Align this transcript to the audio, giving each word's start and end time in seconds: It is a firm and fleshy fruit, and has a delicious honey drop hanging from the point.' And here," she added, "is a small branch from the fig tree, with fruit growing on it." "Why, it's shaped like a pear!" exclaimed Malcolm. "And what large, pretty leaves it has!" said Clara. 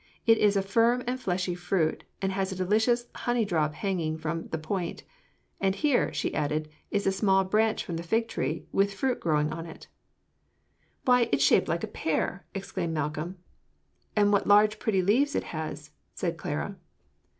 It 0.25 0.39
is 0.39 0.57
a 0.57 0.63
firm 0.63 1.03
and 1.05 1.19
fleshy 1.19 1.53
fruit, 1.53 2.05
and 2.23 2.31
has 2.31 2.51
a 2.51 2.55
delicious 2.55 3.05
honey 3.13 3.45
drop 3.45 3.75
hanging 3.75 4.17
from 4.17 4.47
the 4.47 4.57
point.' 4.57 5.03
And 5.59 5.75
here," 5.75 6.11
she 6.11 6.33
added, 6.33 6.69
"is 6.89 7.05
a 7.05 7.11
small 7.11 7.43
branch 7.43 7.85
from 7.85 7.97
the 7.97 8.01
fig 8.01 8.27
tree, 8.27 8.65
with 8.71 8.95
fruit 8.95 9.19
growing 9.19 9.53
on 9.53 9.67
it." 9.67 9.85
"Why, 11.05 11.29
it's 11.31 11.43
shaped 11.43 11.67
like 11.67 11.83
a 11.83 11.87
pear!" 11.87 12.47
exclaimed 12.55 12.95
Malcolm. 12.95 13.37
"And 14.15 14.31
what 14.33 14.47
large, 14.47 14.79
pretty 14.79 15.03
leaves 15.03 15.35
it 15.35 15.43
has!" 15.53 15.91
said 16.15 16.35
Clara. 16.35 16.77